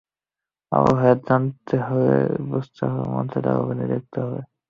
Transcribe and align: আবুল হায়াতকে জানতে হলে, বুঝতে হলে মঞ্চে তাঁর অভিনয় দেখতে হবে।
আবুল 0.71 0.95
হায়াতকে 1.01 1.25
জানতে 1.27 1.75
হলে, 1.87 2.15
বুঝতে 2.49 2.81
হলে 2.85 3.03
মঞ্চে 3.13 3.39
তাঁর 3.45 3.55
অভিনয় 3.63 3.89
দেখতে 3.93 4.17
হবে। 4.23 4.39